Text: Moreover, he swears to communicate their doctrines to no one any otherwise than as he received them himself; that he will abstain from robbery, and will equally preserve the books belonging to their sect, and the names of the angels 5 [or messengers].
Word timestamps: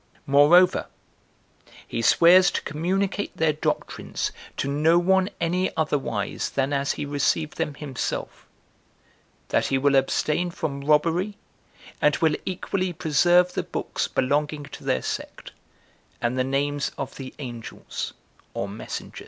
Moreover, 0.25 0.87
he 1.87 2.01
swears 2.01 2.49
to 2.49 2.63
communicate 2.63 3.37
their 3.37 3.53
doctrines 3.53 4.31
to 4.57 4.67
no 4.67 4.97
one 4.97 5.29
any 5.39 5.69
otherwise 5.77 6.49
than 6.49 6.73
as 6.73 6.93
he 6.93 7.05
received 7.05 7.57
them 7.57 7.75
himself; 7.75 8.47
that 9.49 9.67
he 9.67 9.77
will 9.77 9.95
abstain 9.95 10.49
from 10.49 10.81
robbery, 10.81 11.37
and 12.01 12.15
will 12.15 12.33
equally 12.47 12.93
preserve 12.93 13.53
the 13.53 13.61
books 13.61 14.07
belonging 14.07 14.63
to 14.63 14.83
their 14.83 15.03
sect, 15.03 15.51
and 16.19 16.35
the 16.35 16.43
names 16.43 16.89
of 16.97 17.15
the 17.17 17.35
angels 17.37 18.13
5 18.55 18.55
[or 18.55 18.69
messengers]. 18.69 19.19